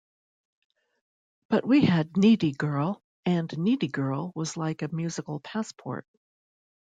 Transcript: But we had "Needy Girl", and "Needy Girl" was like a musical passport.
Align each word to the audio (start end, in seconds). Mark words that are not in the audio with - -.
But 1.47 1.63
we 1.63 1.85
had 1.85 2.17
"Needy 2.17 2.53
Girl", 2.53 3.03
and 3.23 3.55
"Needy 3.55 3.87
Girl" 3.87 4.31
was 4.33 4.57
like 4.57 4.81
a 4.81 4.87
musical 4.87 5.39
passport. 5.41 6.07